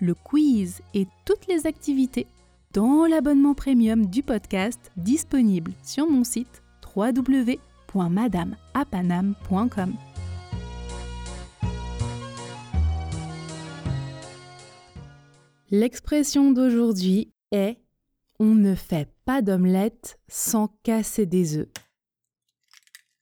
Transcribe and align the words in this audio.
le 0.00 0.14
quiz 0.14 0.80
et 0.94 1.06
toutes 1.24 1.46
les 1.46 1.66
activités 1.66 2.26
dans 2.72 3.06
l'abonnement 3.06 3.54
premium 3.54 4.06
du 4.06 4.22
podcast 4.22 4.90
disponible 4.96 5.72
sur 5.82 6.10
mon 6.10 6.24
site 6.24 6.62
www.madameapanam.com. 6.94 9.94
L'expression 15.70 16.52
d'aujourd'hui 16.52 17.32
est 17.50 17.78
On 18.38 18.54
ne 18.54 18.74
fait 18.74 19.08
pas 19.24 19.42
d'omelette 19.42 20.18
sans 20.28 20.68
casser 20.82 21.26
des 21.26 21.56
œufs. 21.56 21.68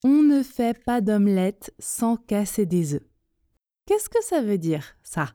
On 0.04 0.22
ne 0.22 0.42
fait 0.42 0.82
pas 0.84 1.00
d'omelette 1.00 1.72
sans 1.78 2.16
casser 2.16 2.66
des 2.66 2.94
œufs. 2.94 3.06
Qu'est-ce 3.86 4.08
que 4.08 4.22
ça 4.22 4.42
veut 4.42 4.58
dire, 4.58 4.96
ça? 5.02 5.34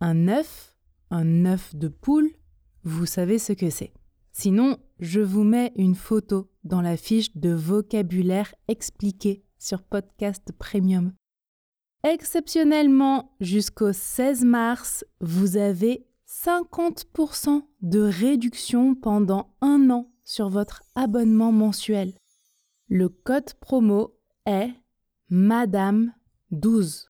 Un 0.00 0.28
œuf, 0.28 0.74
un 1.10 1.44
œuf 1.44 1.74
de 1.74 1.88
poule, 1.88 2.30
vous 2.84 3.04
savez 3.04 3.38
ce 3.38 3.52
que 3.52 3.68
c'est. 3.68 3.92
Sinon, 4.32 4.78
je 4.98 5.20
vous 5.20 5.44
mets 5.44 5.72
une 5.76 5.94
photo 5.94 6.50
dans 6.64 6.80
la 6.80 6.96
fiche 6.96 7.36
de 7.36 7.50
vocabulaire 7.50 8.54
expliqué 8.68 9.44
sur 9.58 9.82
Podcast 9.82 10.52
Premium. 10.58 11.12
Exceptionnellement, 12.02 13.36
jusqu'au 13.40 13.92
16 13.92 14.44
mars, 14.44 15.04
vous 15.20 15.58
avez 15.58 16.06
50% 16.26 17.62
de 17.82 18.00
réduction 18.00 18.94
pendant 18.94 19.54
un 19.60 19.90
an 19.90 20.10
sur 20.24 20.48
votre 20.48 20.82
abonnement 20.94 21.52
mensuel. 21.52 22.14
Le 22.88 23.10
code 23.10 23.52
promo 23.60 24.16
est 24.46 24.70
Madame 25.28 26.14
12. 26.52 27.09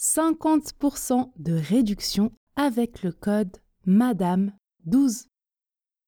50% 0.00 1.30
de 1.36 1.52
réduction 1.52 2.32
avec 2.56 3.02
le 3.02 3.12
code 3.12 3.58
Madame 3.84 4.52
12. 4.86 5.26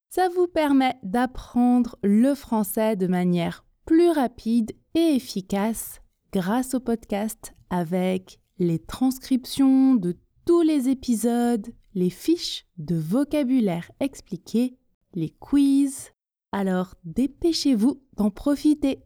Ça 0.09 0.31
vous 0.31 0.47
permet 0.47 0.97
d'apprendre 1.03 1.99
le 2.03 2.35
français 2.35 2.97
de 2.97 3.07
manière 3.07 3.67
plus 3.85 4.09
rapide 4.09 4.73
et 4.95 5.15
efficace 5.17 6.01
grâce 6.33 6.73
au 6.73 6.81
podcast 6.81 7.55
avec 7.69 8.41
les 8.59 8.79
transcriptions 8.79 9.95
de 9.95 10.17
tous 10.47 10.63
les 10.63 10.89
épisodes, 10.89 11.69
les 11.95 12.11
fiches 12.11 12.67
de 12.79 12.97
vocabulaire 12.97 13.91
expliquées, 14.01 14.79
les 15.13 15.31
quiz. 15.31 16.13
Alors 16.51 16.95
dépêchez-vous 17.05 18.03
d'en 18.17 18.31
profiter. 18.31 19.03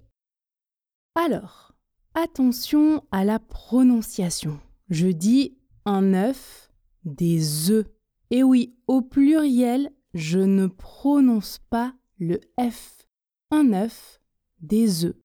Alors, 1.17 1.73
attention 2.15 3.03
à 3.11 3.25
la 3.25 3.41
prononciation. 3.41 4.61
Je 4.89 5.09
dis 5.09 5.59
un 5.85 6.15
œuf, 6.15 6.71
des 7.05 7.71
œufs. 7.71 7.87
Et 8.31 8.43
oui, 8.43 8.77
au 8.87 9.03
pluriel, 9.03 9.93
je 10.15 10.39
ne 10.39 10.67
prononce 10.67 11.59
pas 11.71 11.95
le 12.19 12.41
F. 12.61 13.07
Un 13.51 13.73
œuf, 13.73 14.21
des 14.61 15.05
œufs. 15.05 15.17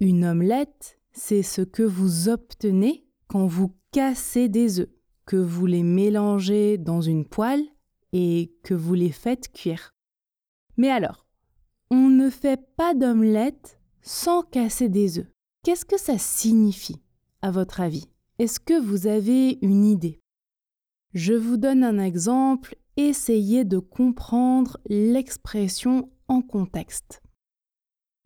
Une 0.00 0.24
omelette, 0.24 0.98
c'est 1.12 1.42
ce 1.42 1.62
que 1.62 1.82
vous 1.82 2.28
obtenez 2.28 3.06
quand 3.28 3.46
vous 3.46 3.74
cassez 3.92 4.48
des 4.48 4.80
œufs 4.80 4.90
que 5.26 5.36
vous 5.36 5.66
les 5.66 5.82
mélangez 5.82 6.76
dans 6.76 7.00
une 7.00 7.24
poêle 7.24 7.64
et 8.12 8.54
que 8.62 8.74
vous 8.74 8.94
les 8.94 9.12
faites 9.12 9.50
cuire. 9.52 9.94
Mais 10.76 10.90
alors, 10.90 11.26
on 11.90 12.08
ne 12.08 12.28
fait 12.28 12.60
pas 12.76 12.94
d'omelette 12.94 13.80
sans 14.02 14.42
casser 14.42 14.88
des 14.88 15.18
œufs. 15.18 15.26
Qu'est-ce 15.62 15.84
que 15.84 15.98
ça 15.98 16.18
signifie, 16.18 17.00
à 17.40 17.50
votre 17.50 17.80
avis? 17.80 18.08
Est-ce 18.40 18.58
que 18.58 18.80
vous 18.80 19.06
avez 19.06 19.58
une 19.62 19.84
idée? 19.84 20.20
Je 21.12 21.34
vous 21.34 21.56
donne 21.56 21.84
un 21.84 22.00
exemple, 22.00 22.74
essayez 22.96 23.64
de 23.64 23.78
comprendre 23.78 24.78
l'expression 24.86 26.10
en 26.26 26.42
contexte. 26.42 27.22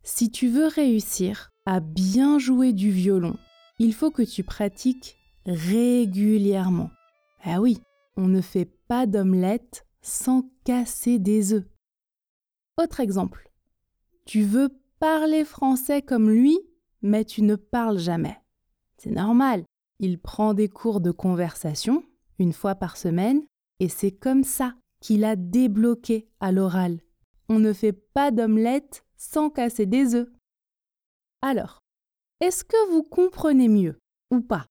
Si 0.02 0.30
tu 0.30 0.48
veux 0.48 0.66
réussir 0.66 1.50
à 1.66 1.80
bien 1.80 2.38
jouer 2.38 2.72
du 2.72 2.90
violon, 2.90 3.36
il 3.78 3.92
faut 3.92 4.10
que 4.10 4.22
tu 4.22 4.44
pratiques 4.44 5.18
régulièrement. 5.44 6.90
Ah 7.44 7.60
oui, 7.60 7.78
on 8.16 8.28
ne 8.28 8.40
fait 8.40 8.70
pas 8.88 9.04
d'omelette 9.04 9.86
sans 10.00 10.50
casser 10.64 11.18
des 11.18 11.52
œufs. 11.52 11.68
Autre 12.78 13.00
exemple. 13.00 13.50
Tu 14.24 14.40
veux 14.40 14.70
parler 15.00 15.44
français 15.44 16.00
comme 16.00 16.30
lui, 16.30 16.58
mais 17.02 17.26
tu 17.26 17.42
ne 17.42 17.56
parles 17.56 17.98
jamais. 17.98 18.38
C'est 18.96 19.10
normal. 19.10 19.64
Il 20.00 20.18
prend 20.18 20.54
des 20.54 20.68
cours 20.68 21.00
de 21.00 21.10
conversation 21.10 22.04
une 22.38 22.52
fois 22.52 22.74
par 22.74 22.96
semaine 22.96 23.42
et 23.80 23.88
c'est 23.88 24.12
comme 24.12 24.44
ça 24.44 24.74
qu'il 25.00 25.24
a 25.24 25.36
débloqué 25.36 26.28
à 26.40 26.52
l'oral. 26.52 27.00
On 27.48 27.58
ne 27.58 27.72
fait 27.72 27.92
pas 27.92 28.30
d'omelette 28.30 29.04
sans 29.16 29.50
casser 29.50 29.86
des 29.86 30.14
œufs. 30.14 30.28
Alors, 31.42 31.80
est-ce 32.40 32.64
que 32.64 32.90
vous 32.90 33.02
comprenez 33.02 33.68
mieux 33.68 33.98
ou 34.30 34.40
pas? 34.40 34.66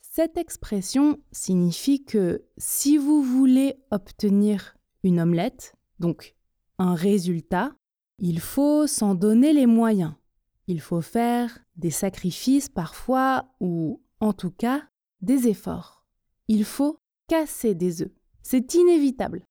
Cette 0.00 0.36
expression 0.36 1.20
signifie 1.30 2.04
que 2.04 2.44
si 2.56 2.96
vous 2.96 3.22
voulez 3.22 3.76
obtenir 3.90 4.76
une 5.02 5.20
omelette, 5.20 5.74
donc 5.98 6.34
un 6.78 6.94
résultat, 6.94 7.74
il 8.18 8.40
faut 8.40 8.86
s'en 8.86 9.14
donner 9.14 9.52
les 9.52 9.66
moyens. 9.66 10.14
Il 10.66 10.80
faut 10.80 11.00
faire 11.00 11.58
des 11.76 11.90
sacrifices 11.90 12.68
parfois 12.68 13.54
ou 13.60 14.02
en 14.20 14.32
tout 14.32 14.50
cas 14.50 14.88
des 15.20 15.48
efforts. 15.48 16.04
Il 16.48 16.64
faut 16.64 16.98
casser 17.28 17.74
des 17.74 18.02
œufs. 18.02 18.12
C'est 18.42 18.74
inévitable. 18.74 19.44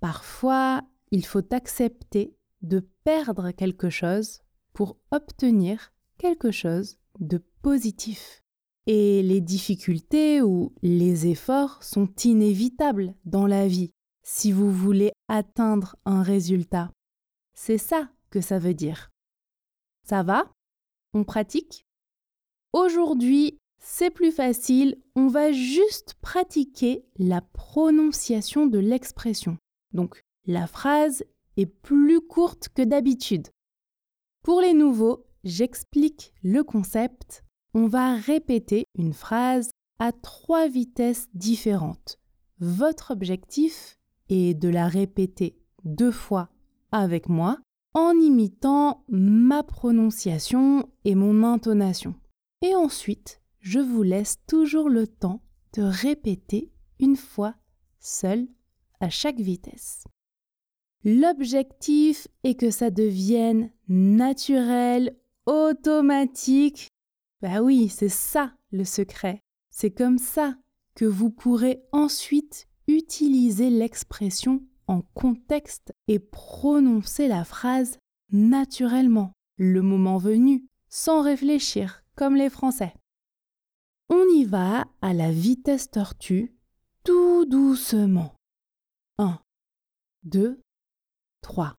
Parfois, 0.00 0.82
il 1.10 1.24
faut 1.24 1.54
accepter 1.54 2.36
de 2.62 2.80
perdre 3.04 3.50
quelque 3.50 3.90
chose 3.90 4.40
pour 4.72 4.98
obtenir 5.10 5.92
quelque 6.18 6.50
chose 6.50 6.98
de 7.20 7.38
positif. 7.62 8.42
Et 8.86 9.22
les 9.22 9.40
difficultés 9.40 10.42
ou 10.42 10.74
les 10.82 11.26
efforts 11.26 11.82
sont 11.82 12.12
inévitables 12.24 13.14
dans 13.24 13.46
la 13.46 13.66
vie 13.66 13.90
si 14.22 14.52
vous 14.52 14.70
voulez 14.70 15.12
atteindre 15.28 15.96
un 16.04 16.22
résultat. 16.22 16.90
C'est 17.54 17.78
ça 17.78 18.10
que 18.30 18.40
ça 18.40 18.58
veut 18.58 18.74
dire. 18.74 19.10
Ça 20.02 20.22
va? 20.22 20.52
On 21.14 21.24
pratique? 21.24 21.86
Aujourd'hui, 22.72 23.58
c'est 23.86 24.10
plus 24.10 24.32
facile, 24.32 24.96
on 25.14 25.28
va 25.28 25.52
juste 25.52 26.14
pratiquer 26.22 27.04
la 27.18 27.42
prononciation 27.42 28.66
de 28.66 28.78
l'expression. 28.78 29.58
Donc, 29.92 30.24
la 30.46 30.66
phrase 30.66 31.22
est 31.58 31.66
plus 31.66 32.22
courte 32.22 32.70
que 32.70 32.82
d'habitude. 32.82 33.48
Pour 34.42 34.62
les 34.62 34.72
nouveaux, 34.72 35.26
j'explique 35.44 36.32
le 36.42 36.64
concept 36.64 37.44
on 37.74 37.88
va 37.88 38.14
répéter 38.14 38.84
une 38.96 39.12
phrase 39.12 39.70
à 39.98 40.12
trois 40.12 40.68
vitesses 40.68 41.28
différentes. 41.34 42.18
Votre 42.60 43.10
objectif 43.10 43.98
est 44.28 44.54
de 44.54 44.68
la 44.68 44.86
répéter 44.86 45.58
deux 45.84 46.12
fois 46.12 46.48
avec 46.92 47.28
moi 47.28 47.58
en 47.92 48.12
imitant 48.12 49.04
ma 49.08 49.62
prononciation 49.64 50.88
et 51.04 51.16
mon 51.16 51.42
intonation. 51.42 52.14
Et 52.62 52.74
ensuite, 52.76 53.40
je 53.64 53.80
vous 53.80 54.02
laisse 54.02 54.36
toujours 54.46 54.88
le 54.88 55.06
temps 55.06 55.40
de 55.72 55.82
répéter 55.82 56.70
une 57.00 57.16
fois 57.16 57.54
seul 57.98 58.46
à 59.00 59.10
chaque 59.10 59.40
vitesse. 59.40 60.04
L'objectif 61.04 62.28
est 62.44 62.54
que 62.54 62.70
ça 62.70 62.90
devienne 62.90 63.70
naturel, 63.88 65.16
automatique 65.46 66.88
bah 67.44 67.60
oui, 67.60 67.90
c'est 67.90 68.08
ça 68.08 68.54
le 68.70 68.84
secret. 68.84 69.42
C'est 69.70 69.90
comme 69.90 70.16
ça 70.16 70.56
que 70.94 71.04
vous 71.04 71.28
pourrez 71.28 71.82
ensuite 71.92 72.68
utiliser 72.88 73.68
l'expression 73.68 74.62
en 74.86 75.02
contexte 75.02 75.92
et 76.08 76.18
prononcer 76.18 77.28
la 77.28 77.44
phrase 77.44 77.98
naturellement, 78.32 79.32
le 79.58 79.82
moment 79.82 80.16
venu, 80.16 80.64
sans 80.88 81.20
réfléchir, 81.20 82.02
comme 82.16 82.34
les 82.34 82.48
Français. 82.48 82.94
On 84.10 84.22
y 84.34 84.44
va 84.44 84.86
à 85.00 85.14
la 85.14 85.32
vitesse 85.32 85.90
tortue, 85.90 86.54
tout 87.04 87.46
doucement. 87.46 88.34
1, 89.18 89.40
2, 90.24 90.60
3. 91.40 91.74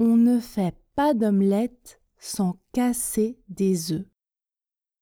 On 0.00 0.16
ne 0.16 0.40
fait 0.40 0.74
pas 0.96 1.14
d'omelette 1.14 2.00
sans 2.18 2.58
casser 2.72 3.38
des 3.48 3.92
œufs. 3.92 4.06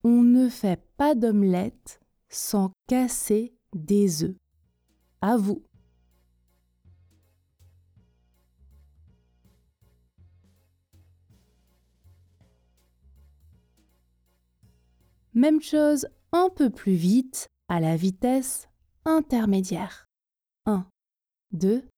On 0.02 0.22
ne 0.22 0.50
fait 0.50 0.80
pas 0.98 1.14
d'omelette 1.14 2.00
sans 2.28 2.72
casser 2.88 3.54
des 3.72 4.24
œufs. 4.24 4.36
À 5.22 5.38
vous. 5.38 5.64
Même 15.32 15.60
chose 15.60 16.06
un 16.34 16.50
peu 16.50 16.68
plus 16.68 16.96
vite 16.96 17.48
à 17.68 17.78
la 17.78 17.96
vitesse 17.96 18.68
intermédiaire. 19.04 20.08
1, 20.66 20.84
2, 21.52 21.88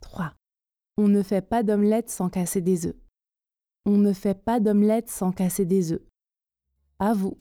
3. 0.00 0.32
On 0.96 1.06
ne 1.06 1.22
fait 1.22 1.46
pas 1.46 1.62
d'omelette 1.62 2.08
sans 2.08 2.30
casser 2.30 2.62
des 2.62 2.86
œufs. 2.86 2.96
On 3.84 3.98
ne 3.98 4.14
fait 4.14 4.42
pas 4.42 4.58
d'omelette 4.58 5.10
sans 5.10 5.32
casser 5.32 5.66
des 5.66 5.92
œufs. 5.92 6.02
À 6.98 7.12
vous. 7.12 7.36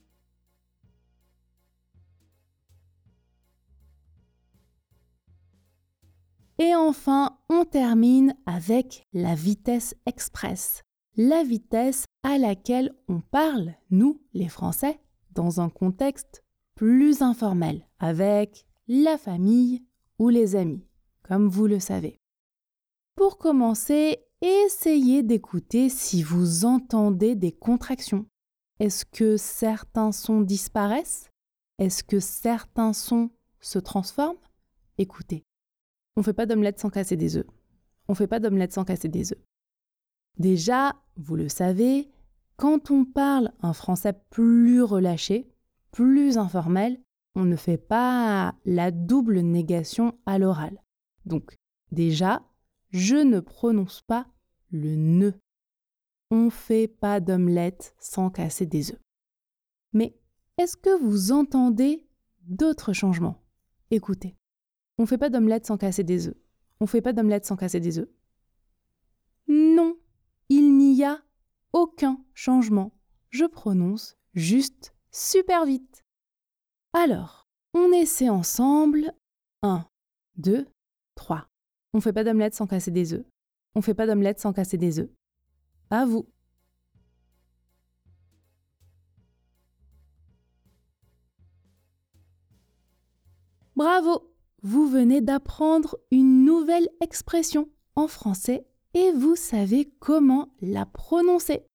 Et 6.60 6.76
enfin, 6.76 7.40
on 7.50 7.64
termine 7.64 8.36
avec 8.46 9.08
la 9.14 9.34
vitesse 9.34 9.96
express, 10.06 10.82
la 11.16 11.44
vitesse 11.44 12.04
à 12.24 12.38
laquelle 12.38 12.94
on 13.08 13.22
parle, 13.22 13.76
nous, 13.90 14.22
les 14.34 14.50
Français, 14.50 15.00
dans 15.34 15.62
un 15.62 15.70
contexte 15.70 16.44
plus 16.76 17.22
informel, 17.22 17.88
avec 18.00 18.66
la 18.88 19.18
famille 19.18 19.84
ou 20.20 20.30
les 20.30 20.56
amis, 20.56 20.86
comme 21.24 21.48
vous 21.48 21.68
le 21.68 21.80
savez. 21.80 22.20
Pour 23.16 23.38
commencer, 23.38 24.20
essayez 24.42 25.24
d'écouter 25.24 25.90
si 25.90 26.24
vous 26.24 26.66
entendez 26.66 27.36
des 27.36 27.52
contractions. 27.52 28.26
Est-ce 28.80 29.06
que 29.06 29.38
certains 29.38 30.12
sons 30.12 30.42
disparaissent? 30.42 31.30
Est-ce 31.80 32.04
que 32.04 32.20
certains 32.20 32.94
sons 32.94 33.30
se 33.62 33.80
transforment? 33.80 34.40
Écoutez. 34.98 35.44
On 36.16 36.22
ne 36.22 36.26
fait 36.26 36.34
pas 36.34 36.46
d'omelette 36.46 36.80
sans 36.80 36.90
casser 36.90 37.16
des 37.16 37.38
œufs. 37.38 37.48
On 38.08 38.14
ne 38.14 38.18
fait 38.18 38.28
pas 38.28 38.40
d'omelette 38.40 38.74
sans 38.74 38.84
casser 38.84 39.08
des 39.08 39.32
œufs. 39.32 39.42
Déjà, 40.38 40.96
vous 41.16 41.36
le 41.36 41.50
savez, 41.50 42.10
quand 42.58 42.92
on 42.92 43.06
parle 43.06 43.52
un 43.62 43.74
français 43.74 44.14
plus 44.30 44.82
relâché, 44.82 45.50
plus 45.92 46.38
informel, 46.38 47.02
on 47.36 47.46
ne 47.46 47.56
fait 47.56 47.78
pas 47.78 48.56
la 48.66 48.92
double 48.92 49.40
négation 49.40 50.18
à 50.26 50.38
l'oral. 50.38 50.82
Donc, 51.26 51.56
déjà, 51.92 52.44
je 52.92 53.16
ne 53.16 53.40
prononce 53.40 54.02
pas 54.02 54.28
le 54.72 54.96
ne. 54.96 55.32
On 56.32 56.46
ne 56.46 56.50
fait 56.50 56.88
pas 56.88 57.20
d'omelette 57.20 57.96
sans 58.00 58.30
casser 58.30 58.66
des 58.66 58.92
œufs. 58.92 59.00
Mais 59.94 60.16
est-ce 60.58 60.78
que 60.78 61.00
vous 61.02 61.32
entendez 61.32 62.08
d'autres 62.42 62.94
changements? 62.94 63.42
Écoutez. 63.92 64.36
On 64.98 65.04
ne 65.04 65.08
fait 65.08 65.18
pas 65.18 65.30
d'omelette 65.30 65.66
sans 65.66 65.78
casser 65.78 66.04
des 66.04 66.28
œufs. 66.28 66.38
On 66.80 66.88
fait 66.88 67.02
pas 67.02 67.14
d'omelette 67.14 67.46
sans 67.46 67.56
casser 67.56 67.80
des 67.80 68.00
œufs? 68.00 68.10
Non, 69.48 69.98
il 70.50 70.78
n'y 70.78 71.04
a 71.04 71.22
aucun 71.74 72.24
changement. 72.34 72.92
Je 73.30 73.46
prononce 73.46 74.16
juste 74.34 74.94
super 75.12 75.66
vite. 75.66 76.04
Alors, 76.94 77.48
on 77.74 77.92
essaie 77.92 78.30
ensemble. 78.30 79.14
1, 79.64 79.86
2, 80.38 80.68
3. 81.16 81.48
On 81.94 82.02
fait 82.02 82.14
pas 82.14 82.24
d'omelette 82.24 82.56
sans 82.56 82.68
casser 82.68 82.92
des 82.92 83.14
œufs. 83.14 83.26
On 83.76 83.82
fait 83.82 83.94
pas 83.94 84.08
d'omelette 84.08 84.40
sans 84.40 84.54
casser 84.54 84.78
des 84.78 85.00
œufs. 85.00 85.10
À 85.90 86.06
vous. 86.06 86.28
Bravo 93.76 94.32
Vous 94.62 94.88
venez 94.88 95.22
d'apprendre 95.22 95.98
une 96.12 96.46
nouvelle 96.46 96.88
expression 97.02 97.70
en 97.96 98.08
français 98.08 98.68
et 98.94 99.12
vous 99.12 99.36
savez 99.36 99.92
comment 100.00 100.54
la 100.62 100.86
prononcer. 100.86 101.66